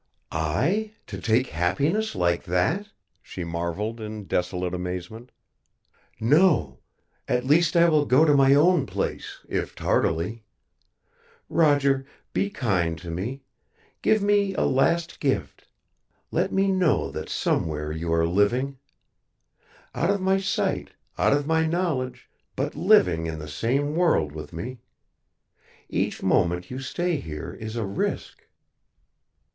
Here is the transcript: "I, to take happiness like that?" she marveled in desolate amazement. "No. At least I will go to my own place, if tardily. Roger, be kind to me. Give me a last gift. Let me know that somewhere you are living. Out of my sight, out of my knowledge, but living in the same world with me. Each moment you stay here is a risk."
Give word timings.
"I, 0.31 0.93
to 1.05 1.21
take 1.21 1.49
happiness 1.49 2.15
like 2.15 2.45
that?" 2.45 2.87
she 3.21 3.43
marveled 3.43 4.01
in 4.01 4.23
desolate 4.23 4.73
amazement. 4.73 5.31
"No. 6.19 6.79
At 7.27 7.45
least 7.45 7.75
I 7.77 7.87
will 7.87 8.05
go 8.05 8.25
to 8.25 8.33
my 8.33 8.55
own 8.55 8.87
place, 8.87 9.45
if 9.47 9.75
tardily. 9.75 10.43
Roger, 11.49 12.07
be 12.33 12.49
kind 12.49 12.97
to 12.97 13.11
me. 13.11 13.43
Give 14.01 14.23
me 14.23 14.55
a 14.55 14.63
last 14.63 15.19
gift. 15.19 15.67
Let 16.31 16.51
me 16.51 16.71
know 16.71 17.11
that 17.11 17.29
somewhere 17.29 17.91
you 17.91 18.11
are 18.11 18.25
living. 18.27 18.79
Out 19.93 20.09
of 20.09 20.19
my 20.19 20.39
sight, 20.39 20.93
out 21.19 21.31
of 21.33 21.45
my 21.45 21.67
knowledge, 21.67 22.27
but 22.55 22.73
living 22.75 23.27
in 23.27 23.37
the 23.37 23.47
same 23.47 23.93
world 23.95 24.31
with 24.31 24.51
me. 24.51 24.79
Each 25.89 26.23
moment 26.23 26.71
you 26.71 26.79
stay 26.79 27.17
here 27.17 27.53
is 27.53 27.75
a 27.75 27.85
risk." 27.85 28.45